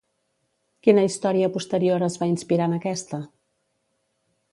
[0.85, 3.21] Quina història posterior es va inspirar en aquesta?